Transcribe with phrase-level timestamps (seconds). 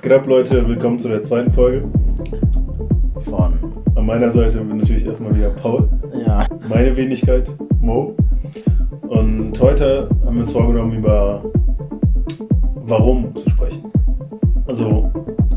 [0.00, 0.66] Was geht ab, Leute?
[0.66, 1.86] Willkommen zu der zweiten Folge.
[3.22, 3.58] Von.
[3.94, 5.90] An meiner Seite bin natürlich erstmal wieder Paul.
[6.26, 6.46] Ja.
[6.66, 7.46] Meine Wenigkeit,
[7.82, 8.16] Mo.
[9.02, 11.44] Und heute haben wir uns vorgenommen, über
[12.76, 13.92] Warum zu sprechen.
[14.66, 15.12] Also.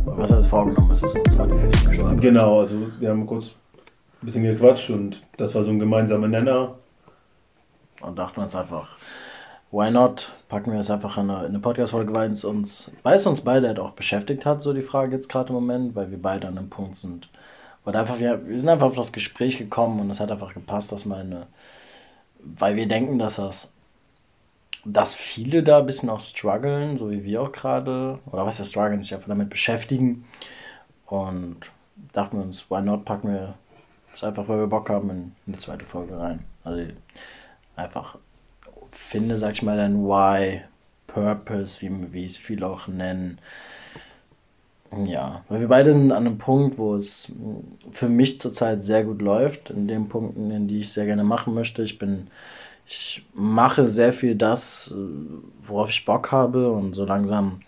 [0.08, 0.92] Was heißt vorgenommen?
[0.92, 2.20] Es ist uns dich gestorben.
[2.20, 3.52] Genau, also wir haben kurz
[4.22, 6.76] ein bisschen gequatscht und das war so ein gemeinsamer Nenner.
[8.02, 8.98] Und dachten uns einfach,
[9.74, 10.32] why not?
[10.50, 13.42] Packen wir es einfach in eine, in eine Podcast-Folge, weil es uns, weil es uns
[13.42, 16.48] beide halt auch beschäftigt hat, so die Frage jetzt gerade im Moment, weil wir beide
[16.48, 17.28] an einem Punkt sind.
[17.84, 20.92] Weil einfach, wir, wir sind einfach auf das Gespräch gekommen und es hat einfach gepasst,
[20.92, 21.48] dass meine,
[22.40, 23.74] weil wir denken, dass das,
[24.86, 28.66] dass viele da ein bisschen auch strugglen, so wie wir auch gerade, oder was ja
[28.66, 30.26] strugglen, sich einfach damit beschäftigen.
[31.08, 31.58] Und
[32.14, 33.56] dachten wir uns, why not, packen wir
[34.14, 36.46] es einfach, weil wir Bock haben, in, in die zweite Folge rein.
[36.64, 36.92] Also
[37.76, 38.18] einfach
[38.94, 40.62] finde, sag ich mal, dein Why,
[41.08, 43.40] Purpose, wie, wie es viele auch nennen.
[45.06, 47.32] Ja, weil wir beide sind an einem Punkt, wo es
[47.92, 51.54] für mich zurzeit sehr gut läuft, in den Punkten, in die ich sehr gerne machen
[51.54, 51.82] möchte.
[51.82, 52.28] Ich bin,
[52.88, 54.94] ich mache sehr viel das,
[55.64, 57.62] worauf ich Bock habe und so langsam,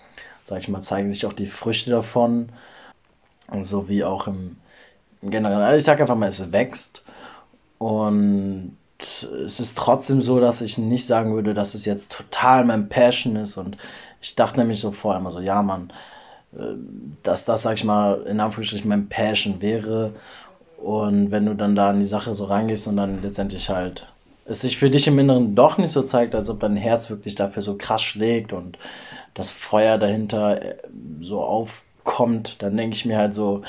[0.44, 2.50] sag ich mal, zeigen sich auch die Früchte davon.
[3.62, 4.58] So wie auch im,
[5.22, 5.62] im Generellen.
[5.62, 7.04] Also ich sag einfach mal, es wächst
[7.80, 12.90] und es ist trotzdem so, dass ich nicht sagen würde, dass es jetzt total mein
[12.90, 13.58] Passion ist.
[13.58, 13.78] Und
[14.22, 15.92] ich dachte nämlich so vorher immer so, ja, Mann,
[16.54, 16.76] äh,
[17.24, 20.12] dass das, sag ich mal, in Anführungsstrichen mein Passion wäre.
[20.78, 24.08] Und wenn du dann da in die Sache so reingehst und dann letztendlich halt
[24.46, 27.36] es sich für dich im Inneren doch nicht so zeigt, als ob dein Herz wirklich
[27.36, 28.78] dafür so krass schlägt und
[29.34, 30.78] das Feuer dahinter äh,
[31.20, 33.64] so aufkommt, dann denke ich mir halt so,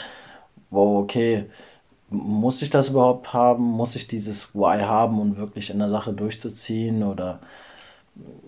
[0.71, 1.47] wow, okay,
[2.09, 3.65] muss ich das überhaupt haben?
[3.65, 7.03] Muss ich dieses Why haben und um wirklich in der Sache durchzuziehen?
[7.03, 7.41] Oder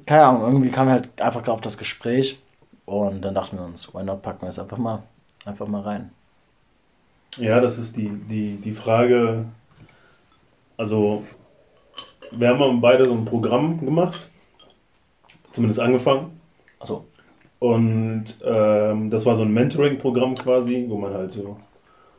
[0.07, 2.39] keine Ahnung, irgendwie kam halt einfach auf das Gespräch
[2.87, 5.03] und dann dachten wir uns, why not packen wir es einfach mal,
[5.45, 6.11] einfach mal rein.
[7.37, 9.45] Ja, das ist die, die, die Frage.
[10.77, 11.25] Also,
[12.31, 14.29] wir haben beide so ein Programm gemacht,
[15.53, 16.41] zumindest angefangen.
[16.81, 17.05] Achso.
[17.59, 21.59] Und ähm, das war so ein Mentoring-Programm quasi, wo man halt so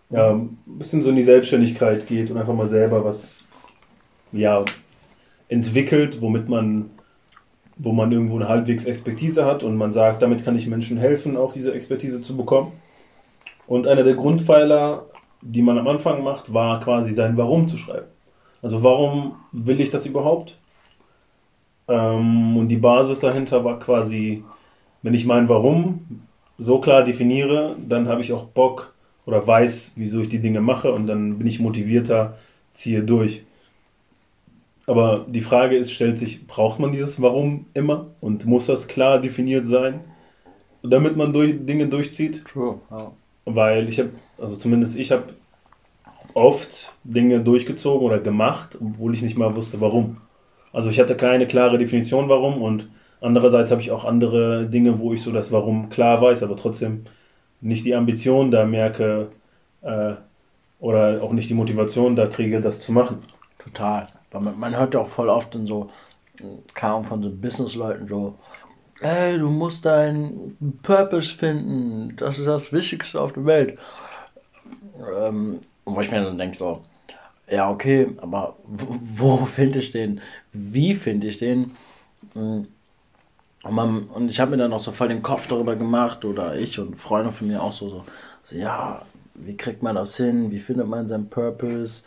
[0.09, 3.45] ja, ein bisschen so in die Selbstständigkeit geht und einfach mal selber was
[4.31, 4.65] ja,
[5.47, 6.89] entwickelt, womit man,
[7.77, 11.37] wo man irgendwo eine halbwegs Expertise hat und man sagt, damit kann ich Menschen helfen,
[11.37, 12.71] auch diese Expertise zu bekommen.
[13.67, 15.05] Und einer der Grundpfeiler,
[15.41, 18.07] die man am Anfang macht, war quasi sein Warum zu schreiben.
[18.61, 20.57] Also warum will ich das überhaupt?
[21.87, 24.43] Ähm, und die Basis dahinter war quasi,
[25.01, 26.23] wenn ich mein Warum
[26.57, 28.93] so klar definiere, dann habe ich auch Bock,
[29.25, 32.37] oder weiß, wieso ich die Dinge mache und dann bin ich motivierter,
[32.73, 33.43] ziehe durch.
[34.87, 39.21] Aber die Frage ist, stellt sich, braucht man dieses Warum immer und muss das klar
[39.21, 39.99] definiert sein,
[40.81, 42.43] damit man durch, Dinge durchzieht?
[42.45, 42.79] True.
[42.89, 43.11] Ja.
[43.45, 44.09] Weil ich habe,
[44.39, 45.25] also zumindest ich habe
[46.33, 50.17] oft Dinge durchgezogen oder gemacht, obwohl ich nicht mal wusste, warum.
[50.71, 52.89] Also ich hatte keine klare Definition, warum und
[53.21, 57.05] andererseits habe ich auch andere Dinge, wo ich so das Warum klar weiß, aber trotzdem
[57.61, 59.31] nicht die Ambition da merke
[59.81, 60.13] äh,
[60.79, 63.23] oder auch nicht die Motivation da kriege, das zu machen.
[63.57, 64.07] Total.
[64.33, 65.89] Man, man hört ja auch voll oft in so,
[66.73, 68.35] kam von so Businessleuten so,
[69.01, 73.77] ey, du musst deinen Purpose finden, das ist das Wichtigste auf der Welt.
[75.17, 76.81] Ähm, wo ich mir dann denke so,
[77.49, 80.21] ja okay, aber wo, wo finde ich den?
[80.53, 81.71] Wie finde ich den?
[82.33, 82.67] Hm,
[83.63, 86.55] und, man, und ich habe mir dann auch so voll den Kopf darüber gemacht, oder
[86.55, 88.05] ich und Freunde von mir auch so, so,
[88.45, 89.01] so ja,
[89.35, 90.51] wie kriegt man das hin?
[90.51, 92.03] Wie findet man seinen Purpose?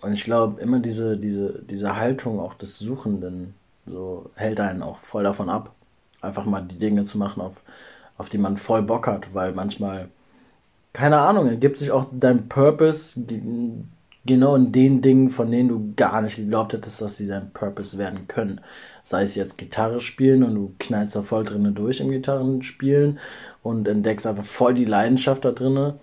[0.00, 3.54] Und ich glaube, immer diese, diese, diese Haltung auch des Suchenden
[3.86, 5.74] so hält einen auch voll davon ab,
[6.20, 7.62] einfach mal die Dinge zu machen, auf,
[8.18, 10.08] auf die man voll Bock hat, weil manchmal,
[10.92, 13.20] keine Ahnung, ergibt sich auch dein Purpose
[14.26, 17.98] genau in den Dingen, von denen du gar nicht geglaubt hättest, dass sie dein Purpose
[17.98, 18.60] werden können.
[19.02, 23.18] Sei es jetzt Gitarre spielen und du knallst da voll drinnen durch im Gitarrenspielen
[23.62, 25.94] und entdeckst einfach voll die Leidenschaft da drinnen,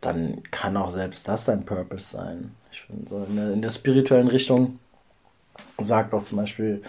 [0.00, 2.52] dann kann auch selbst das dein Purpose sein.
[2.72, 4.78] Ich finde, so in der, in der spirituellen Richtung
[5.78, 6.82] sagt auch zum Beispiel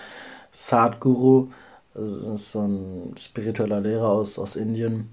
[0.52, 1.50] Sadhguru,
[1.94, 5.10] das ist so ein spiritueller Lehrer aus, aus Indien,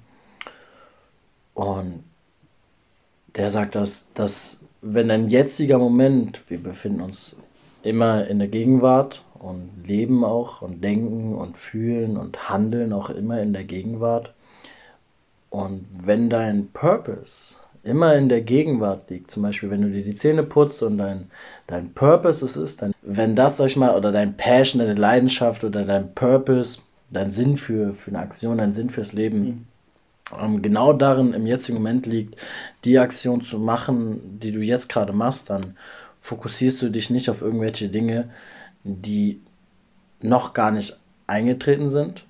[1.54, 2.04] und
[3.36, 7.36] der sagt, dass, dass wenn ein jetziger Moment, wir befinden uns
[7.82, 13.40] immer in der Gegenwart und leben auch und denken und fühlen und handeln auch immer
[13.40, 14.34] in der Gegenwart.
[15.48, 20.14] Und wenn dein Purpose immer in der Gegenwart liegt, zum Beispiel wenn du dir die
[20.14, 21.30] Zähne putzt und dein,
[21.66, 25.64] dein Purpose es ist, dann, wenn das, sag ich mal, oder dein Passion, deine Leidenschaft
[25.64, 26.80] oder dein Purpose,
[27.10, 29.66] dein Sinn für, für eine Aktion, dein Sinn fürs Leben, mhm.
[30.38, 32.36] Ähm, genau darin im jetzigen Moment liegt,
[32.84, 35.76] die Aktion zu machen, die du jetzt gerade machst, dann
[36.20, 38.30] fokussierst du dich nicht auf irgendwelche Dinge,
[38.84, 39.40] die
[40.20, 42.24] noch gar nicht eingetreten sind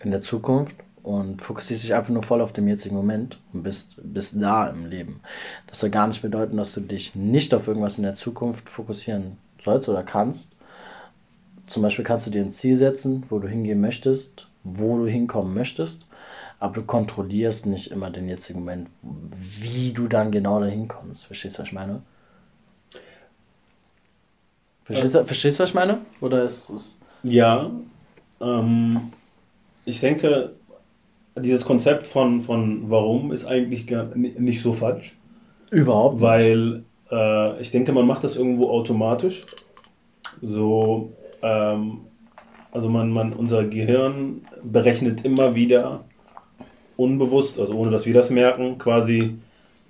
[0.00, 4.00] in der Zukunft und fokussierst dich einfach nur voll auf den jetzigen Moment und bist,
[4.02, 5.20] bist da im Leben.
[5.66, 9.38] Das soll gar nicht bedeuten, dass du dich nicht auf irgendwas in der Zukunft fokussieren
[9.64, 10.54] sollst oder kannst.
[11.66, 15.54] Zum Beispiel kannst du dir ein Ziel setzen, wo du hingehen möchtest, wo du hinkommen
[15.54, 16.06] möchtest,
[16.60, 21.24] aber du kontrollierst nicht immer den jetzigen Moment, wie du dann genau dahin kommst.
[21.24, 22.02] Verstehst du, was ich meine?
[24.84, 25.98] Verstehst, du, verstehst du, was ich meine?
[26.20, 26.98] Oder ist es.
[27.22, 27.70] Ja.
[28.42, 29.08] Ähm,
[29.86, 30.52] ich denke,
[31.34, 35.16] dieses Konzept von, von warum ist eigentlich gar nicht so falsch.
[35.70, 36.22] Überhaupt nicht.
[36.22, 39.46] Weil äh, ich denke, man macht das irgendwo automatisch.
[40.42, 42.00] So, ähm,
[42.70, 46.04] also man, man, unser Gehirn berechnet immer wieder
[47.00, 49.38] unbewusst, also ohne dass wir das merken, quasi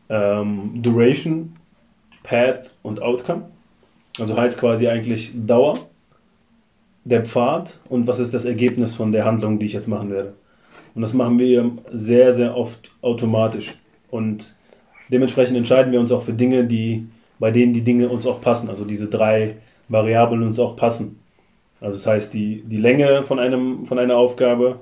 [0.09, 1.57] ähm, Duration,
[2.23, 3.43] Path und Outcome.
[4.19, 5.75] Also heißt quasi eigentlich Dauer,
[7.05, 10.35] der Pfad und was ist das Ergebnis von der Handlung, die ich jetzt machen werde.
[10.95, 13.75] Und das machen wir sehr, sehr oft automatisch.
[14.11, 14.55] Und
[15.09, 17.07] dementsprechend entscheiden wir uns auch für Dinge, die,
[17.39, 18.69] bei denen die Dinge uns auch passen.
[18.69, 19.57] Also diese drei
[19.89, 21.21] Variablen uns auch passen.
[21.81, 24.81] Also das heißt, die, die Länge von, einem, von einer Aufgabe,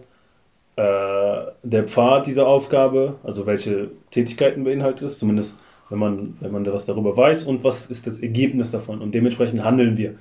[0.83, 5.57] der Pfad dieser Aufgabe, also welche Tätigkeiten beinhaltet es, zumindest
[5.91, 9.01] wenn man, wenn man was darüber weiß und was ist das Ergebnis davon.
[9.01, 10.15] Und dementsprechend handeln wir.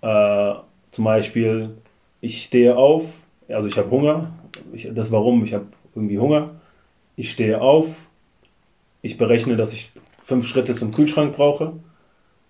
[0.00, 0.58] Äh,
[0.90, 1.70] zum Beispiel,
[2.20, 4.32] ich stehe auf, also ich habe Hunger,
[4.72, 6.50] ich, das Warum, ich habe irgendwie Hunger,
[7.16, 7.94] ich stehe auf,
[9.02, 9.92] ich berechne, dass ich
[10.22, 11.74] fünf Schritte zum Kühlschrank brauche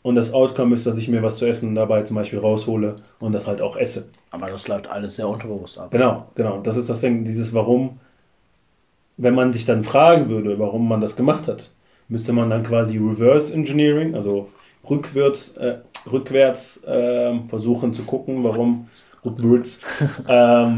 [0.06, 3.32] und das Outcome ist, dass ich mir was zu essen dabei zum Beispiel raushole und
[3.32, 4.04] das halt auch esse.
[4.30, 5.90] Aber das läuft alles sehr unterbewusst ab.
[5.90, 6.60] Genau, genau.
[6.60, 7.98] Das ist das Ding, dieses Warum.
[9.16, 11.70] Wenn man sich dann fragen würde, warum man das gemacht hat,
[12.06, 14.48] müsste man dann quasi Reverse Engineering, also
[14.88, 15.78] rückwärts, äh,
[16.08, 18.88] rückwärts äh, versuchen zu gucken, warum,
[19.24, 19.80] rückwärts,
[20.28, 20.32] äh,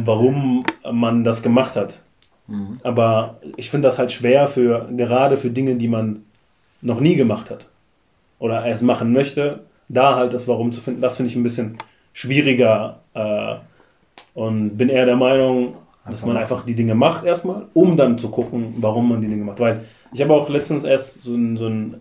[0.06, 2.00] warum man das gemacht hat.
[2.46, 2.80] Mhm.
[2.82, 6.24] Aber ich finde das halt schwer für, gerade für Dinge, die man
[6.80, 7.66] noch nie gemacht hat
[8.38, 11.78] oder erst machen möchte, da halt das Warum zu finden, das finde ich ein bisschen
[12.12, 13.56] schwieriger äh,
[14.34, 15.76] und bin eher der Meinung,
[16.10, 19.44] dass man einfach die Dinge macht erstmal, um dann zu gucken, warum man die Dinge
[19.44, 19.60] macht.
[19.60, 22.00] Weil ich habe auch letztens erst so ein, so ein,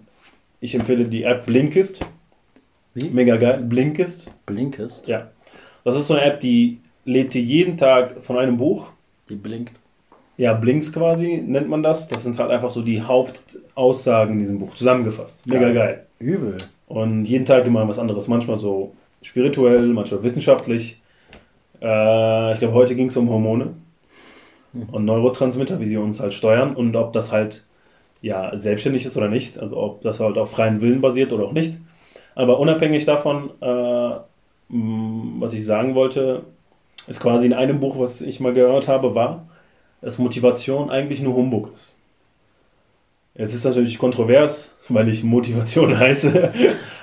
[0.61, 2.05] ich empfehle die App Blinkist.
[2.93, 3.09] Wie?
[3.09, 3.61] Mega geil.
[3.61, 4.31] Blinkist.
[4.45, 5.07] Blinkist?
[5.07, 5.29] Ja.
[5.83, 8.87] Das ist so eine App, die lädt dir jeden Tag von einem Buch.
[9.29, 9.73] Die blinkt.
[10.37, 12.07] Ja, Blinks quasi nennt man das.
[12.07, 15.45] Das sind halt einfach so die Hauptaussagen in diesem Buch zusammengefasst.
[15.45, 15.73] Mega geil.
[15.73, 16.06] geil.
[16.19, 16.57] Übel.
[16.87, 18.27] Und jeden Tag immer was anderes.
[18.27, 21.01] Manchmal so spirituell, manchmal wissenschaftlich.
[21.81, 23.73] Äh, ich glaube, heute ging es um Hormone
[24.91, 27.63] und Neurotransmitter, wie sie uns halt steuern und ob das halt
[28.21, 31.51] ja selbstständig ist oder nicht, also ob das halt auf freien Willen basiert oder auch
[31.51, 31.77] nicht.
[32.35, 34.15] Aber unabhängig davon, äh,
[34.69, 36.43] was ich sagen wollte,
[37.07, 39.47] ist quasi in einem Buch, was ich mal gehört habe, war,
[40.01, 41.96] dass Motivation eigentlich nur Humbug ist.
[43.37, 46.51] Jetzt ist natürlich kontrovers, weil ich Motivation heiße.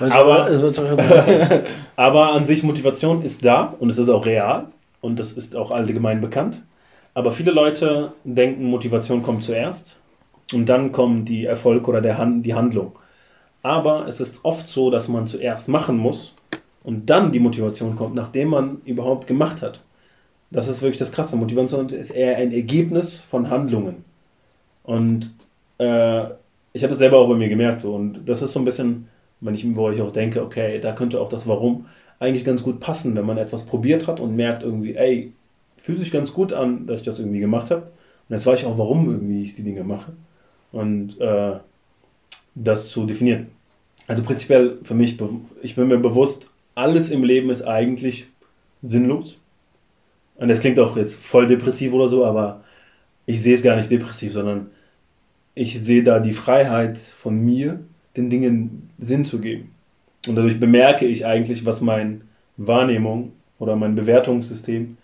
[0.01, 0.49] aber,
[1.97, 4.67] aber an sich Motivation ist da und es ist auch real
[5.01, 6.61] und das ist auch allgemein bekannt.
[7.15, 9.99] Aber viele Leute denken, Motivation kommt zuerst
[10.53, 12.93] und dann kommt die Erfolg oder der Hand, die Handlung.
[13.63, 16.35] Aber es ist oft so, dass man zuerst machen muss
[16.83, 19.81] und dann die Motivation kommt, nachdem man überhaupt gemacht hat.
[20.51, 21.37] Das ist wirklich das Krasse.
[21.37, 24.05] Motivation ist eher ein Ergebnis von Handlungen.
[24.83, 25.33] Und
[25.79, 26.25] äh,
[26.73, 27.81] ich habe es selber auch bei mir gemerkt.
[27.81, 27.95] So.
[27.95, 29.09] Und das ist so ein bisschen,
[29.41, 31.87] ich, wo ich auch denke, okay, da könnte auch das Warum
[32.19, 35.33] eigentlich ganz gut passen, wenn man etwas probiert hat und merkt irgendwie, ey,
[35.77, 37.83] fühlt sich ganz gut an, dass ich das irgendwie gemacht habe.
[38.29, 40.13] Und jetzt weiß ich auch, warum irgendwie ich die Dinge mache.
[40.73, 41.53] Und äh,
[42.55, 43.49] das zu definieren.
[44.07, 45.19] Also prinzipiell für mich,
[45.63, 48.27] ich bin mir bewusst, alles im Leben ist eigentlich
[48.83, 49.39] sinnlos.
[50.37, 52.63] Und das klingt auch jetzt voll depressiv oder so, aber
[53.27, 54.71] ich sehe es gar nicht depressiv, sondern
[55.55, 57.81] ich sehe da die Freiheit von mir,
[58.17, 59.75] den Dingen Sinn zu geben.
[60.27, 62.21] Und dadurch bemerke ich eigentlich, was meine
[62.57, 64.97] Wahrnehmung oder mein Bewertungssystem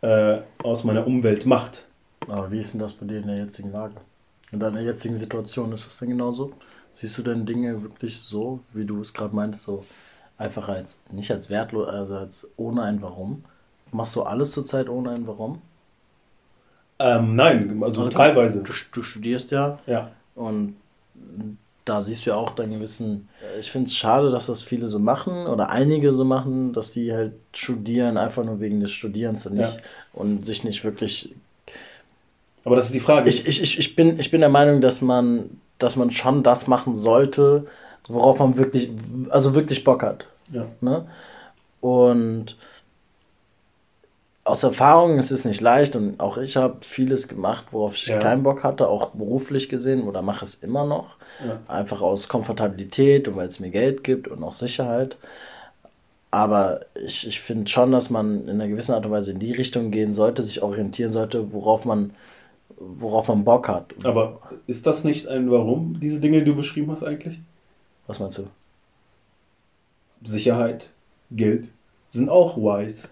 [0.00, 1.86] äh, aus meiner Umwelt macht.
[2.28, 3.94] Aber wie ist denn das bei dir in der jetzigen Lage?
[4.52, 6.52] In deiner jetzigen Situation ist das denn genauso?
[6.92, 9.84] Siehst du denn Dinge wirklich so, wie du es gerade meintest, so
[10.36, 13.44] einfach als, nicht als wertlos, also als ohne ein Warum?
[13.92, 15.60] Machst du alles zurzeit ohne ein Warum?
[17.02, 18.14] Ähm, nein, also okay.
[18.14, 18.62] teilweise.
[18.62, 19.78] Du, du, studierst ja.
[19.86, 20.12] Ja.
[20.36, 20.76] Und
[21.84, 23.28] da siehst du ja auch deinen gewissen.
[23.58, 27.12] Ich finde es schade, dass das viele so machen oder einige so machen, dass die
[27.12, 29.80] halt studieren einfach nur wegen des Studierens und nicht ja.
[30.12, 31.34] und sich nicht wirklich
[32.64, 33.28] Aber das ist die Frage.
[33.28, 36.68] Ich, ich, ich, ich, bin, ich bin der Meinung, dass man, dass man schon das
[36.68, 37.66] machen sollte,
[38.06, 38.90] worauf man wirklich,
[39.30, 40.24] also wirklich Bock hat.
[40.52, 40.66] Ja.
[40.80, 41.04] Ne?
[41.80, 42.56] Und
[44.44, 48.18] aus Erfahrung ist es nicht leicht und auch ich habe vieles gemacht, worauf ich Ja.
[48.18, 51.16] keinen Bock hatte, auch beruflich gesehen oder mache es immer noch.
[51.46, 51.60] Ja.
[51.68, 55.16] Einfach aus Komfortabilität und weil es mir Geld gibt und auch Sicherheit.
[56.32, 59.52] Aber ich, ich finde schon, dass man in einer gewissen Art und Weise in die
[59.52, 62.12] Richtung gehen sollte, sich orientieren sollte, worauf man,
[62.78, 63.92] worauf man Bock hat.
[64.04, 67.40] Aber ist das nicht ein Warum, diese Dinge, die du beschrieben hast eigentlich?
[68.06, 68.48] Was meinst du?
[70.24, 70.88] Sicherheit,
[71.30, 71.68] Geld
[72.10, 73.10] sind auch Whys.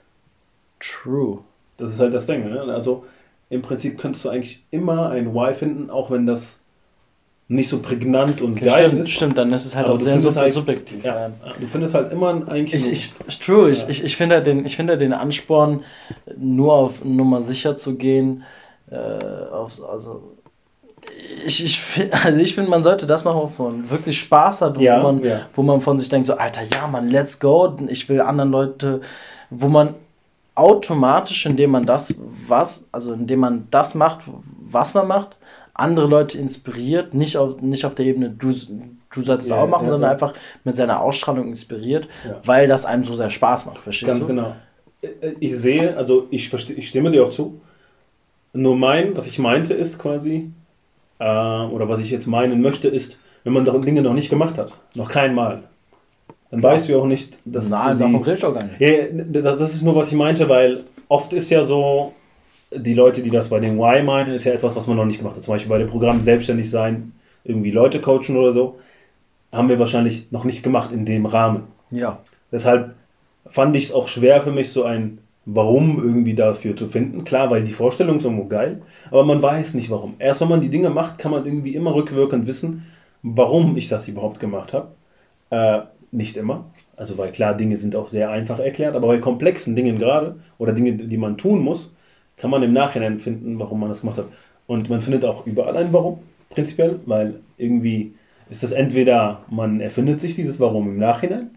[0.80, 1.38] True.
[1.76, 2.49] Das ist halt das Ding.
[2.50, 2.60] Ne?
[2.62, 3.04] Also
[3.49, 6.58] im Prinzip könntest du eigentlich immer ein Why finden, auch wenn das
[7.49, 9.10] nicht so prägnant und Okay, geil stimmt, ist.
[9.10, 11.04] stimmt, dann ist es halt Aber auch sehr sub halt- subjektiv.
[11.04, 12.75] Ja, du findest halt immer eigentlich.
[12.92, 13.88] Ich, ich, true, ich, Ja.
[13.88, 15.82] ich, ich finde halt den, ich finde halt den Ansporn,
[16.37, 18.44] nur auf Nummer sicher zu gehen,
[18.88, 18.96] äh,
[19.52, 20.37] auf, also
[21.44, 21.82] ich, ich,
[22.25, 25.10] also ich finde, man sollte das machen, wo man wirklich Spaß hat und Ja, wo,
[25.12, 25.40] man, ja.
[25.54, 29.00] wo man von sich denkt, so, Alter, ja, man, let's go, ich will anderen Leute,
[29.50, 29.94] wo man
[30.54, 32.14] automatisch, indem man das,
[32.47, 34.21] was, also indem man das macht,
[34.61, 35.37] was man macht,
[35.75, 39.69] andere Leute inspiriert, nicht auf, nicht auf der Ebene, du, du sollst es Ja, auch
[39.69, 40.12] machen, ja, sondern ja.
[40.12, 42.09] einfach mit seiner Ausstrahlung inspiriert,
[42.45, 44.26] weil das einem so sehr Spaß macht, verstehst Ganz du?
[44.26, 44.57] genau.
[45.02, 47.61] Äh, Ich sehe, also ich, ich stimme dir auch zu.
[48.52, 50.50] Nur mein, was ich meinte, ist quasi,
[51.19, 54.73] äh, oder was ich jetzt meinen möchte, ist, wenn man Dinge noch nicht gemacht hat,
[54.97, 55.64] noch kein Mal,
[56.50, 58.64] dann weißt du ja auch nicht, dass Nein, du davon die, rede ich auch gar
[58.64, 58.80] nicht.
[58.80, 62.12] Ja, das ist nur, was ich meinte, weil oft ist ja so,
[62.73, 65.19] die Leute, die das bei den Why meinen, ist ja etwas, was man noch nicht
[65.19, 65.42] gemacht hat.
[65.42, 67.12] Zum Beispiel bei dem Programm Selbstständig sein,
[67.45, 68.78] irgendwie Leute coachen oder so,
[69.52, 71.64] haben wir wahrscheinlich noch nicht gemacht in dem Rahmen.
[71.90, 72.19] Ja.
[72.52, 72.95] Deshalb
[73.47, 77.25] fand ich es auch schwer für mich, so ein Warum irgendwie dafür zu finden.
[77.25, 80.14] Klar, weil die Vorstellung ist irgendwo geil, aber man weiß nicht warum.
[80.19, 82.87] Erst wenn man die Dinge macht, kann man irgendwie immer rückwirkend wissen,
[83.23, 84.88] warum ich das überhaupt gemacht habe.
[85.49, 85.80] Äh,
[86.12, 86.71] nicht immer.
[86.97, 90.73] Also, weil klar, Dinge sind auch sehr einfach erklärt, aber bei komplexen Dingen gerade oder
[90.73, 91.95] Dinge, die man tun muss,
[92.37, 94.26] kann man im Nachhinein finden, warum man das gemacht hat.
[94.67, 98.14] Und man findet auch überall ein Warum, prinzipiell, weil irgendwie
[98.50, 101.50] ist das entweder, man erfindet sich dieses Warum im Nachhinein.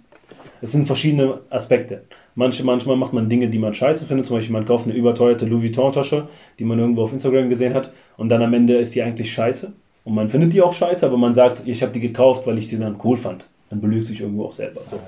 [0.62, 2.04] Es sind verschiedene Aspekte.
[2.36, 4.26] Manche, manchmal macht man Dinge, die man scheiße findet.
[4.26, 7.92] Zum Beispiel, man kauft eine überteuerte Louis Vuitton-Tasche, die man irgendwo auf Instagram gesehen hat.
[8.18, 9.74] Und dann am Ende ist die eigentlich scheiße.
[10.06, 12.68] Und man findet die auch scheiße, aber man sagt, ich habe die gekauft, weil ich
[12.68, 13.46] die dann cool fand.
[13.74, 14.82] Dann belügt sich irgendwo auch selber.
[14.86, 15.00] So.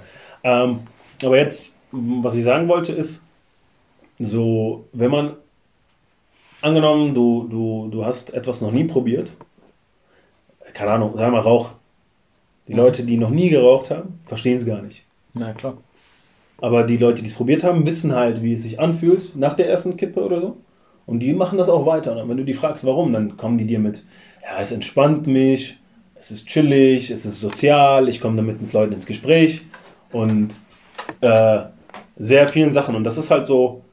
[0.43, 0.79] Ähm,
[1.23, 3.21] aber jetzt, was ich sagen wollte, ist,
[4.17, 5.33] so, wenn man,
[6.63, 9.29] angenommen, du, du, du hast etwas noch nie probiert,
[10.73, 11.69] keine Ahnung, sagen wir mal Rauch.
[12.67, 15.03] Die Leute, die noch nie geraucht haben, verstehen es gar nicht.
[15.35, 15.77] Ja, klar.
[16.59, 19.69] Aber die Leute, die es probiert haben, wissen halt, wie es sich anfühlt nach der
[19.69, 20.57] ersten Kippe oder so.
[21.05, 22.19] Und die machen das auch weiter.
[22.19, 24.03] Und wenn du die fragst, warum, dann kommen die dir mit,
[24.41, 25.77] ja, es entspannt mich,
[26.25, 29.61] es ist chillig, es ist sozial, ich komme damit mit Leuten ins Gespräch
[30.11, 30.55] und
[31.21, 31.59] äh,
[32.17, 32.95] sehr vielen Sachen.
[32.95, 33.83] Und das ist halt so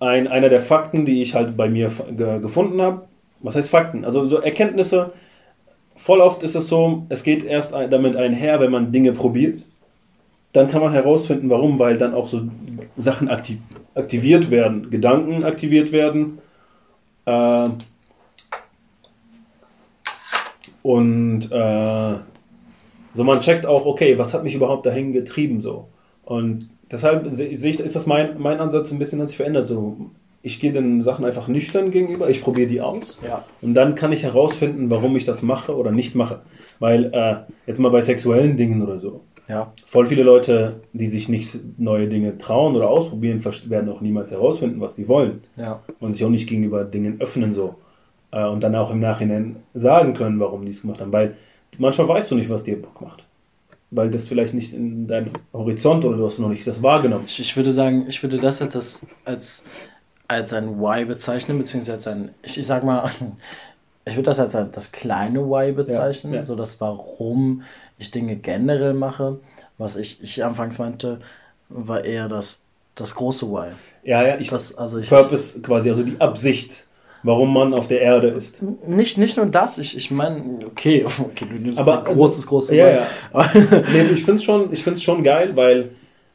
[0.00, 3.02] ein, einer der Fakten, die ich halt bei mir ge gefunden habe.
[3.40, 4.04] Was heißt Fakten?
[4.04, 5.12] Also so Erkenntnisse.
[5.94, 9.62] Voll oft ist es so, es geht erst damit einher, wenn man Dinge probiert
[10.52, 12.42] dann kann man herausfinden, warum, weil dann auch so
[12.96, 13.58] Sachen aktiv
[13.94, 16.38] aktiviert werden, Gedanken aktiviert werden.
[17.26, 17.68] Äh,
[20.82, 22.14] und äh,
[23.14, 25.88] so man checkt auch, okay, was hat mich überhaupt dahin getrieben so.
[26.24, 29.66] Und deshalb sehe seh ich, ist das mein, mein Ansatz ein bisschen hat sich verändert.
[29.66, 30.10] So,
[30.42, 33.18] ich gehe den Sachen einfach nüchtern gegenüber, ich probiere die aus.
[33.26, 33.44] Ja.
[33.60, 36.40] Und dann kann ich herausfinden, warum ich das mache oder nicht mache.
[36.78, 37.36] Weil äh,
[37.66, 39.22] jetzt mal bei sexuellen Dingen oder so.
[39.48, 39.72] Ja.
[39.84, 44.80] Voll viele Leute, die sich nicht neue Dinge trauen oder ausprobieren, werden auch niemals herausfinden,
[44.80, 45.42] was sie wollen.
[45.56, 45.82] Ja.
[46.00, 47.74] Und sich auch nicht gegenüber Dingen öffnen so.
[48.32, 51.12] Äh, und dann auch im Nachhinein sagen können, warum die es gemacht haben.
[51.12, 51.36] Weil
[51.78, 53.24] manchmal weißt du nicht, was dir Bock macht.
[53.90, 57.24] Weil das vielleicht nicht in deinem Horizont oder du hast noch nicht das wahrgenommen.
[57.26, 59.64] Ich, ich würde sagen, ich würde das als, als,
[60.28, 63.10] als ein Why bezeichnen, beziehungsweise als ein, ich, ich sag mal,
[64.04, 66.44] ich würde das als ein- das kleine Why bezeichnen, Ja, ja.
[66.44, 67.62] so das Warum
[67.98, 69.38] ich Dinge generell mache.
[69.78, 71.20] Was ich, ich anfangs meinte,
[71.68, 72.62] war eher das,
[72.94, 73.72] das große Why.
[74.04, 76.86] Ja, ja, ich Das, also ich, Purpose quasi, also die Absicht,
[77.22, 78.62] warum man auf der Erde ist.
[78.86, 82.76] nicht, nicht nur das, ich, ich meine, okay, okay, du nimmst Aber ein großes, großes
[82.76, 83.06] ja, ja.
[83.92, 85.90] nee, ich finde es schon, ich find's schon geil, weil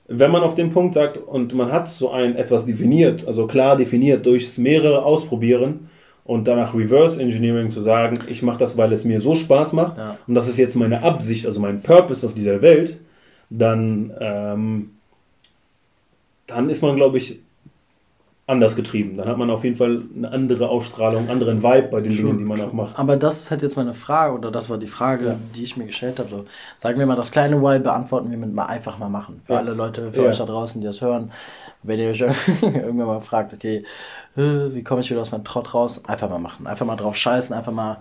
[0.07, 3.75] wenn man auf den Punkt sagt und man hat so ein etwas definiert, also klar
[3.75, 5.89] definiert durchs mehrere Ausprobieren
[6.23, 9.97] und danach Reverse Engineering zu sagen, ich mache das, weil es mir so Spaß macht
[9.97, 10.17] Ja.
[10.27, 12.97] und das ist jetzt meine Absicht, also mein Purpose auf dieser Welt,
[13.49, 14.91] dann, ähm,
[16.47, 17.39] dann ist man, glaube ich,
[18.49, 19.17] anders getrieben.
[19.17, 22.27] Dann hat man auf jeden Fall eine andere Ausstrahlung, einen anderen Vibe bei den True,
[22.27, 22.97] Dingen, die man auch macht.
[22.97, 25.35] Aber das ist halt jetzt meine Frage, oder das war die Frage, Ja.
[25.53, 26.29] die ich mir gestellt habe.
[26.29, 26.45] So,
[26.77, 29.41] sagen wir mal, das kleine Why beantworten wir mit mal einfach mal machen.
[29.45, 29.59] Für Ja.
[29.59, 30.29] alle Leute, für Ja.
[30.29, 31.31] euch da draußen, die das hören.
[31.83, 32.21] Wenn ihr euch
[32.61, 33.83] irgendwann mal fragt, okay,
[34.37, 34.41] äh,
[34.73, 36.01] wie komme ich wieder aus meinem Trott raus?
[36.07, 36.67] Einfach mal machen.
[36.67, 37.97] Einfach mal drauf scheißen, einfach mal,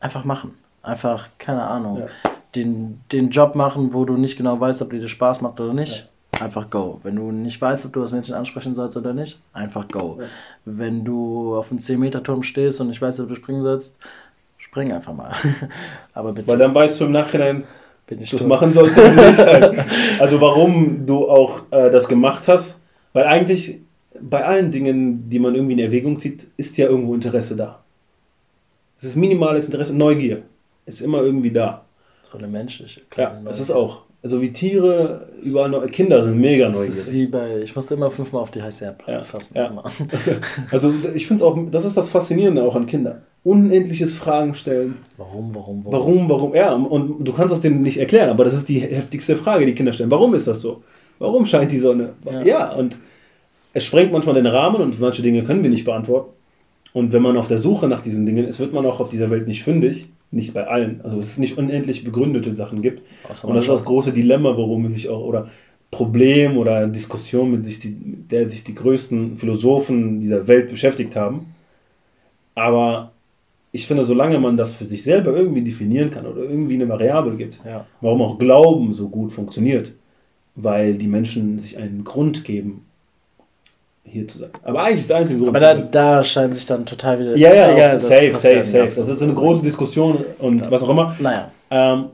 [0.00, 0.54] einfach machen.
[0.82, 2.02] Einfach, keine Ahnung,
[2.56, 5.72] den, den Job machen, wo du nicht genau weißt, ob dir das Spaß macht oder
[5.72, 6.08] nicht.
[6.42, 7.00] Einfach go.
[7.02, 10.18] Wenn du nicht weißt, ob du das Mädchen ansprechen sollst oder nicht, einfach go.
[10.20, 10.26] Ja.
[10.64, 13.98] Wenn du auf einem 10-Meter-Turm stehst und nicht weißt, ob du springen sollst,
[14.58, 15.32] spring einfach mal.
[16.14, 17.64] Aber bitte, Weil dann weißt du im Nachhinein,
[18.06, 19.38] bin ich du es machen sollst oder nicht.
[20.20, 22.78] Also warum du auch äh, das gemacht hast.
[23.12, 23.80] Weil eigentlich
[24.20, 27.82] bei allen Dingen, die man irgendwie in Erwägung zieht, ist ja irgendwo Interesse da.
[28.96, 30.42] Es ist minimales Interesse, Neugier
[30.86, 31.84] ist immer irgendwie da.
[32.30, 33.02] So eine menschliche.
[33.16, 34.02] Ja, das ist auch.
[34.22, 37.12] Also wie Tiere, überall neu, Kinder sind mega Das ist neugierig.
[37.12, 39.54] wie bei, ich musste immer fünfmal auf die heiße Erdplatte Ja, fassen.
[39.56, 39.72] ja.
[40.70, 43.22] Also ich finde es auch, das ist das Faszinierende auch an Kindern.
[43.42, 44.98] Unendliches Fragen stellen.
[45.16, 45.92] Warum, warum, warum?
[45.92, 46.54] Warum, warum?
[46.54, 49.74] Ja, und du kannst das denen nicht erklären, aber das ist die heftigste Frage, die
[49.74, 50.12] Kinder stellen.
[50.12, 50.84] Warum ist das so?
[51.18, 52.10] Warum scheint die Sonne?
[52.24, 52.42] Ja.
[52.42, 52.96] Ja, und
[53.74, 56.30] es sprengt manchmal den Rahmen und manche Dinge können wir nicht beantworten.
[56.92, 59.30] Und wenn man auf der Suche nach diesen Dingen ist, wird man auch auf dieser
[59.30, 60.06] Welt nicht fündig.
[60.32, 61.00] Nicht bei allen.
[61.04, 63.02] Also es ist nicht unendlich begründete Sachen gibt.
[63.30, 65.48] Außer Und das ist das große Dilemma, worum man sich auch, oder
[65.90, 71.14] Problem oder Diskussion, mit sich die, mit der sich die größten Philosophen dieser Welt beschäftigt
[71.16, 71.54] haben.
[72.54, 73.12] Aber
[73.72, 77.36] ich finde, solange man das für sich selber irgendwie definieren kann oder irgendwie eine Variable
[77.36, 77.86] gibt, Ja.
[78.00, 79.92] warum auch Glauben so gut funktioniert,
[80.54, 82.84] weil die Menschen sich einen Grund geben,
[84.04, 84.50] hier zu sein.
[84.62, 85.50] Aber eigentlich ist das einzige Grund.
[85.50, 87.36] Aber da, da scheinen sich dann total wieder.
[87.36, 88.92] ja, ja, Egal, das- safe, das safe, safe.
[88.96, 91.14] Das ist eine große Diskussion und was auch immer.
[91.20, 91.50] Naja.
[91.70, 92.04] Ähm,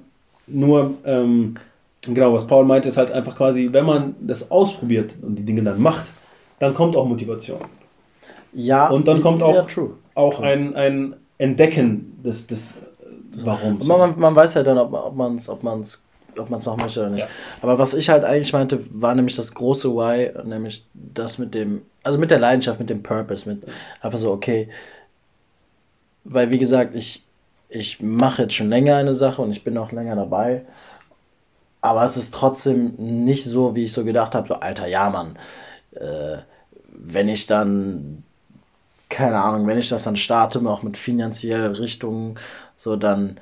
[0.46, 1.56] nur, ähm,
[2.02, 5.62] genau, was Paul meinte, ist halt einfach quasi, wenn man das ausprobiert und die Dinge
[5.62, 6.06] dann macht,
[6.58, 7.58] dann kommt auch Motivation.
[8.52, 8.88] Ja.
[8.88, 9.90] Und dann kommt auch- Ja, true.
[10.14, 13.86] Auch ein, ein Entdecken des, des äh, Warums.
[13.86, 16.04] Man, man, man weiß ja dann, ob, ob man es ob man's, ob man's
[16.36, 17.20] machen möchte oder nicht.
[17.20, 17.28] Ja.
[17.62, 21.82] Aber was ich halt eigentlich meinte, war nämlich das große Why, nämlich das mit dem,
[22.02, 23.64] also mit der Leidenschaft, mit dem Purpose, mit
[24.00, 24.68] einfach so, okay,
[26.24, 27.24] weil wie gesagt, ich,
[27.68, 30.62] ich mache jetzt schon länger eine Sache und ich bin auch länger dabei.
[31.80, 35.38] Aber es ist trotzdem nicht so, wie ich so gedacht habe, so alter, ja, Mann.
[35.92, 36.38] Äh,
[36.90, 38.24] wenn ich dann,
[39.08, 42.38] keine Ahnung, wenn ich das dann starte, auch mit finanziell Richtungen,
[42.78, 43.38] so dann,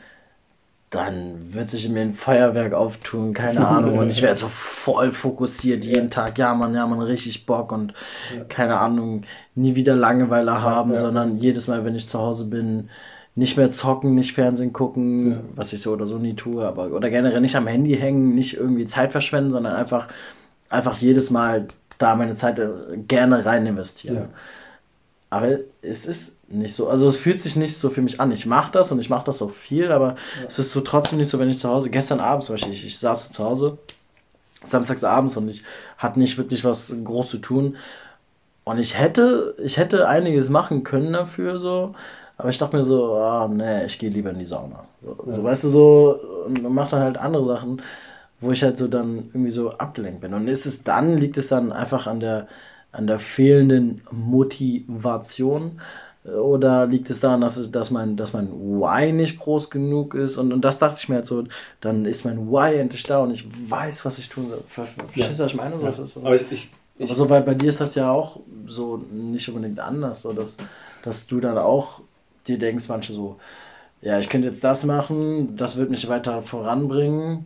[0.90, 5.10] dann wird sich in mir ein Feuerwerk auftun, keine Ahnung, und ich werde so voll
[5.10, 7.92] fokussiert jeden Tag, ja, Mann, ja, Mann, richtig Bock und
[8.48, 11.00] keine Ahnung, nie wieder Langeweile haben, ja.
[11.00, 12.88] sondern jedes Mal, wenn ich zu Hause bin,
[13.34, 15.38] nicht mehr zocken, nicht Fernsehen gucken, Ja.
[15.54, 18.56] was ich so oder so nie tue, aber oder generell nicht am Handy hängen, nicht
[18.56, 20.08] irgendwie Zeit verschwenden, sondern einfach,
[20.70, 21.66] einfach jedes Mal
[21.98, 22.68] da meine Zeit äh,
[23.08, 24.28] gerne rein investieren.
[25.30, 25.38] Ja.
[25.38, 28.30] Aber es ist nicht so, also es fühlt sich nicht so für mich an.
[28.32, 31.28] Ich mache das und ich mache das auch viel, aber es ist so trotzdem nicht
[31.28, 33.78] so, wenn ich zu Hause, gestern Abend zum Beispiel, ich, ich saß zu Hause,
[34.64, 35.64] samstags abends und ich
[35.98, 37.76] hatte nicht wirklich was groß zu tun.
[38.64, 41.94] Und ich hätte, ich hätte einiges machen können dafür, so.
[42.36, 44.84] Aber ich dachte mir so, ah, nee, ich gehe lieber in die Sauna.
[45.02, 47.80] So, so weißt du, so, und mach dann halt andere Sachen,
[48.40, 50.34] wo ich halt so dann irgendwie so abgelenkt bin.
[50.34, 52.48] Und ist es dann, liegt es dann einfach an der,
[52.92, 55.80] an der fehlenden Motivation?
[56.24, 60.36] Oder liegt es daran, dass, dass, mein, dass mein Why nicht groß genug ist?
[60.38, 61.44] Und, und das dachte ich mir halt so,
[61.80, 64.64] dann ist mein Why endlich da und ich weiß, was ich tun soll.
[64.66, 65.78] Ver- ver- Verstehst du, was ich meine?
[65.78, 65.90] So, Ja.
[65.90, 66.16] ist.
[66.16, 69.48] Aber ich, ich, ich, Aber so, weil bei dir ist das ja auch so nicht
[69.48, 70.56] unbedingt anders, so dass,
[71.02, 72.00] dass du dann auch
[72.48, 73.36] dir denkst, manche so,
[74.02, 77.44] ja, ich könnte jetzt das machen, das wird mich weiter voranbringen.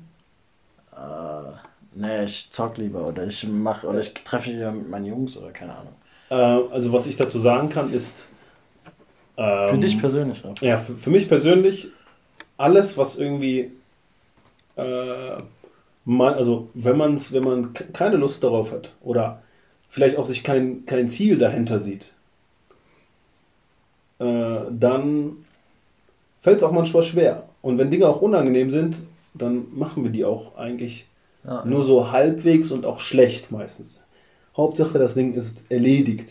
[0.92, 5.37] Äh, nee, ich zock lieber oder ich mach oder ich treffe wieder mit meinen Jungs
[5.37, 5.94] oder keine Ahnung.
[6.31, 8.29] äh, also was ich dazu sagen kann, ist.
[9.37, 10.55] Für ähm, dich persönlich, ne?
[10.61, 11.88] Ja, für, für mich persönlich,
[12.59, 13.72] alles, was irgendwie,
[14.76, 15.42] äh,
[16.05, 19.42] man, also wenn, man's, wenn man keine Lust darauf hat oder
[19.88, 22.07] vielleicht auch sich kein, kein Ziel dahinter sieht,
[24.18, 25.44] äh, dann
[26.42, 27.44] fällt es auch manchmal schwer.
[27.62, 28.98] Und wenn Dinge auch unangenehm sind,
[29.35, 31.07] dann machen wir die auch eigentlich
[31.44, 34.05] Ja, nur so halbwegs und auch schlecht meistens.
[34.57, 36.29] Hauptsache, das Ding ist erledigt.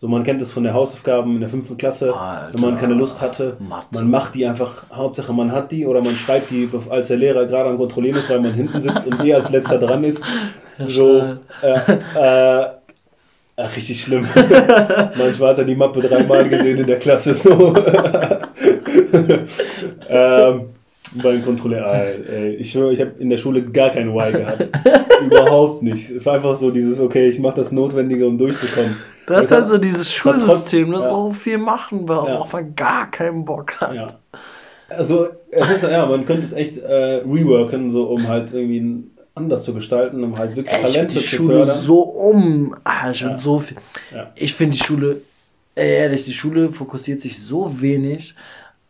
[0.00, 2.54] So, man kennt es von der Hausaufgaben in der fünften Klasse, Alter.
[2.54, 3.58] wenn man keine Lust hatte.
[3.58, 3.86] Mathe.
[3.92, 7.44] Man macht die einfach, Hauptsache man hat die oder man schreibt die, als der Lehrer
[7.44, 10.22] gerade am Kontrollieren ist, weil man hinten sitzt und eh als letzter dran ist.
[10.88, 11.18] So,
[11.62, 11.74] äh,
[12.14, 12.66] äh,
[13.56, 14.26] ach, richtig schlimm.
[15.18, 17.34] Manchmal hat er die Mappe dreimal gesehen in der Klasse.
[17.34, 17.74] So.
[20.08, 20.70] ähm,
[21.12, 21.92] Beim Kontrolleur.
[21.92, 24.68] Ey, ich schwöre, ich habe in der Schule gar kein Y gehabt.
[25.24, 26.08] Überhaupt nicht.
[26.10, 28.96] Es war einfach so dieses, okay, ich mache das Notwendige, um durchzukommen.
[29.26, 31.10] Das ist halt so dieses Schulsystem, das ja.
[31.10, 32.08] so viel machen, Ja.
[32.08, 33.94] worauf man gar keinen Bock hat.
[33.94, 34.08] Ja.
[34.88, 39.04] Also, ist, ja, man könnte es echt äh, reworken, so um halt irgendwie
[39.36, 41.80] anders zu gestalten, um halt wirklich Ey, ich Talente die zu Schule fördern.
[41.80, 42.74] so um.
[42.82, 43.36] Ah, ich Ja.
[43.36, 43.76] so viel.
[44.34, 45.20] Ich finde die Schule,
[45.76, 48.34] ehrlich, die Schule fokussiert sich so wenig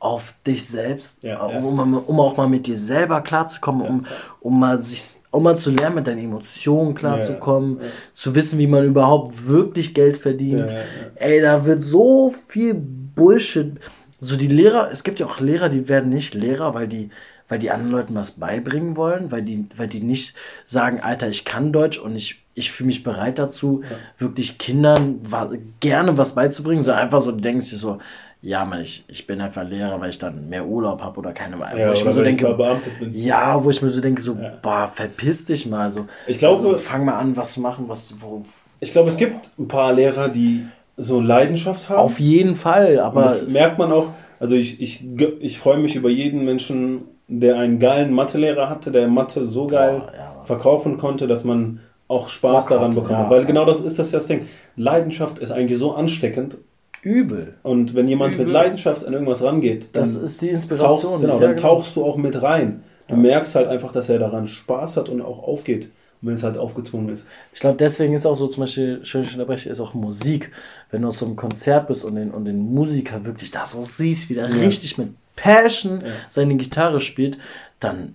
[0.01, 1.83] auf dich selbst, Ja, um, ja.
[1.83, 4.07] Um, um auch mal mit dir selber klarzukommen, um,
[4.41, 7.91] um mal sich um mal zu lernen, mit deinen Emotionen klarzukommen, Ja, ja.
[8.15, 10.71] zu wissen, wie man überhaupt wirklich Geld verdient.
[10.71, 10.77] Ja.
[11.15, 13.75] Ey, da wird so viel Bullshit.
[14.21, 17.11] So die Lehrer, es gibt ja auch Lehrer, die werden nicht Lehrer, weil die,
[17.49, 20.35] weil die anderen Leuten was beibringen wollen, weil die, weil die nicht
[20.67, 23.83] sagen, Alter, ich kann Deutsch und ich, ich fühle mich bereit dazu,
[24.19, 27.99] wirklich Kindern wa gerne was beizubringen, sondern einfach so, du denkst dir so,
[28.43, 31.57] ja, man, ich, ich bin einfach Lehrer, weil ich dann mehr Urlaub habe oder keine
[31.57, 31.79] Ahnung.
[31.79, 33.15] Ja, wo ich mir so ich denke, bin.
[33.15, 34.53] ja, wo ich mir so denke, so, Ja.
[34.63, 35.93] boah, verpiss dich mal.
[35.93, 38.43] So, Ich glaube- fang mal an, was zu machen, was, wo,
[38.81, 40.65] Ich glaube, es gibt ein paar Lehrer, die
[40.97, 41.99] so Leidenschaft haben.
[42.01, 44.09] auf jeden Fall, Und aber das es- merkt man auch.
[44.39, 45.05] Also ich, ich,
[45.41, 50.01] ich freue mich über jeden Menschen, der einen geilen Mathelehrer hatte, der Mathe so geil
[50.01, 50.43] Boah, ja.
[50.45, 53.11] verkaufen konnte, dass man auch Spaß Bock daran bekommt.
[53.11, 53.31] ja.
[53.31, 54.47] Weil genau das ist das ja das Ding.
[54.77, 56.57] Leidenschaft ist eigentlich so ansteckend.
[57.03, 57.55] Übel.
[57.63, 58.53] Und wenn jemand mit Übel.
[58.53, 61.21] Leidenschaft an irgendwas rangeht, dann, Das ist die tauch, Inspiration.
[61.21, 62.83] genau, Ja, dann tauchst du auch mit rein.
[63.09, 65.91] Du merkst halt einfach, dass er daran Spaß hat und auch aufgeht.
[66.23, 67.25] Wenn es halt aufgezwungen ist.
[67.55, 70.53] Ich glaube, deswegen ist auch so zum Beispiel, schön ich unterbreche, ist auch Musik.
[70.91, 73.83] Wenn du auf so einem Konzert bist und den, und den Musiker wirklich da so
[73.83, 77.39] siehst, wie der richtig mit Passion seine Gitarre spielt,
[77.81, 78.15] dann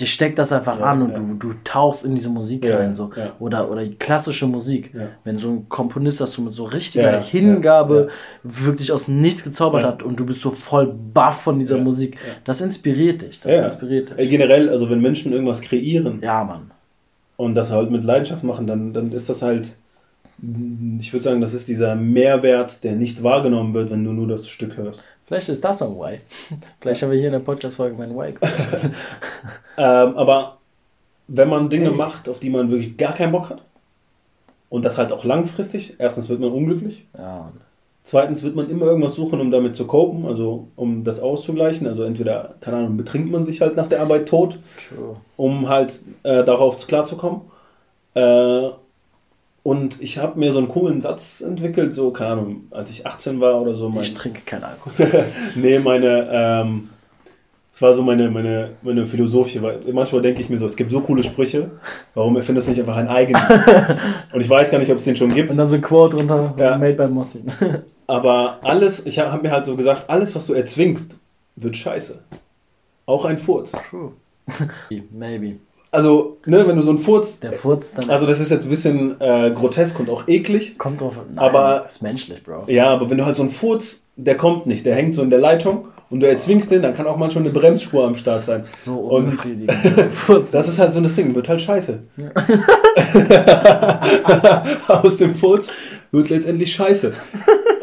[0.00, 1.18] dich steckt das einfach Ja, an und ja.
[1.18, 2.94] du, du tauchst in diese Musik Ja, rein.
[2.94, 3.10] So.
[3.40, 4.94] Oder, oder die klassische Musik.
[5.24, 8.08] Wenn so ein Komponist das so mit so richtiger Hingabe
[8.44, 12.60] wirklich aus Nichts gezaubert hat und du bist so voll baff von dieser Musik, das
[12.60, 13.40] inspiriert dich.
[13.40, 14.30] Das Ja, inspiriert dich.
[14.30, 16.70] Generell, also wenn Menschen irgendwas kreieren, Ja, Mann.
[17.36, 19.72] und das halt mit Leidenschaft machen, dann, dann ist das halt,
[21.00, 24.48] ich würde sagen, das ist dieser Mehrwert, der nicht wahrgenommen wird, wenn du nur das
[24.48, 25.04] Stück hörst.
[25.26, 26.20] Vielleicht ist das mein Why.
[26.80, 28.34] Vielleicht haben wir hier in der Podcast-Folge mein Why.
[29.76, 30.58] Ähm, aber
[31.26, 33.62] wenn man Dinge macht, auf die man wirklich gar keinen Bock hat,
[34.68, 37.50] und das halt auch langfristig, erstens wird man unglücklich, ja,
[38.04, 41.86] zweitens wird man immer irgendwas suchen, um damit zu copen, also um das auszugleichen.
[41.86, 44.58] Also entweder, keine Ahnung, betrinkt man sich halt nach der Arbeit tot,
[44.88, 45.16] True.
[45.36, 47.40] um halt äh, darauf klarzukommen.
[48.14, 48.68] Äh,
[49.64, 53.40] und ich habe mir so einen coolen Satz entwickelt, so, keine Ahnung, als ich 18
[53.40, 53.88] war oder so.
[53.88, 55.24] Mein, Ich trinke keinen Alkohol.
[55.56, 56.90] nee, meine, ähm,
[57.72, 60.92] es war so meine, meine, meine Philosophie, weil manchmal denke ich mir so, es gibt
[60.92, 61.70] so coole Sprüche,
[62.14, 63.42] warum erfindest du nicht einfach einen eigenen?
[64.32, 66.18] Und ich weiß gar nicht, ob es den schon gibt, Und dann so ein Quote
[66.18, 66.76] drunter, Ja.
[66.76, 67.50] made by Mossin.
[68.06, 71.16] aber alles, ich habe hab mir halt so gesagt, alles, was du erzwingst,
[71.56, 72.20] wird scheiße.
[73.06, 73.72] Auch ein Furz.
[73.90, 74.12] True.
[75.10, 75.54] Maybe.
[75.94, 78.68] Also, ne, wenn du so einen Furz, Der Furz dann also das ist jetzt ein
[78.68, 81.14] bisschen äh, grotesk und auch eklig, kommt drauf.
[81.28, 82.64] Nein, aber- ist menschlich, Bro.
[82.66, 85.30] Ja, aber wenn du halt so einen Furz, der kommt nicht, der hängt so in
[85.30, 88.62] der Leitung und du erzwingst den, dann kann auch manchmal eine Bremsspur am Start sein.
[88.64, 89.72] So unbefriedigend.
[90.12, 90.50] Furz.
[90.50, 92.00] das ist halt so das Ding, wird halt scheiße.
[94.88, 95.70] Aus dem Furz
[96.10, 97.12] wird letztendlich scheiße.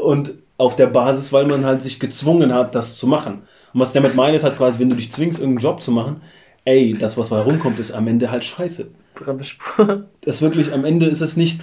[0.04, 3.41] Und auf der Basis, weil man halt sich gezwungen hat, das zu machen.
[3.74, 5.91] Und was ich damit meine, ist halt quasi, wenn du dich zwingst, irgendeinen Job zu
[5.91, 6.21] machen,
[6.65, 8.88] ey, das, was bei rumkommt, ist am Ende halt scheiße.
[9.15, 10.06] Bremsspur.
[10.21, 11.62] das wirklich, am Ende ist es nicht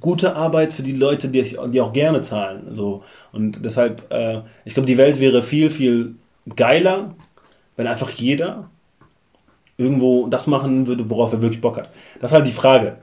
[0.00, 2.68] gute Arbeit für die Leute, die, die auch gerne zahlen.
[2.72, 3.02] So.
[3.32, 6.14] Und deshalb, äh, ich glaube, die Welt wäre viel, viel
[6.56, 7.14] geiler,
[7.76, 8.70] wenn einfach jeder
[9.76, 11.90] irgendwo das machen würde, worauf er wirklich Bock hat.
[12.20, 12.96] Das ist halt die Frage.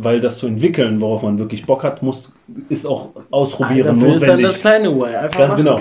[0.00, 2.30] Weil das zu entwickeln, worauf man wirklich Bock hat, muss,
[2.68, 4.46] ist auch Ausprobieren Dafür ist dann notwendig.
[4.46, 5.16] das kleine Why.
[5.16, 5.64] Einfach Ganz machen.
[5.64, 5.80] genau.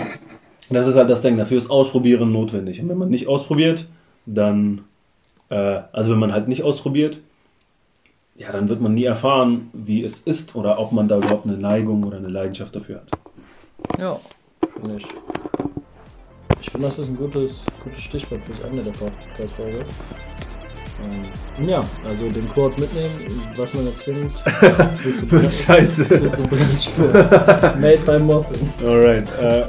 [0.72, 1.38] Das ist halt das Ding.
[1.38, 2.82] Dafür ist Ausprobieren notwendig.
[2.82, 3.86] Und wenn man nicht ausprobiert,
[4.26, 4.82] dann,
[5.50, 7.20] äh, also wenn man halt nicht ausprobiert,
[8.36, 11.58] ja, dann wird man nie erfahren, wie es ist oder ob man da überhaupt eine
[11.58, 14.00] Neigung oder eine Leidenschaft dafür hat.
[14.00, 14.20] Ja,
[14.80, 15.08] finde ich.
[16.62, 19.80] Ich finde, das ist ein gutes, gutes Stichwort fürs Ende der Podcast-Folge.
[21.04, 24.32] Ähm, ja, also den Quote mitnehmen, was man erzwingt.
[24.98, 26.06] Viel zu Scheiße.
[27.80, 28.70] Made by Mossin.
[28.84, 29.28] Alright.
[29.40, 29.68] Äh,